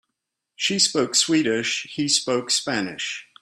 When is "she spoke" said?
0.55-1.13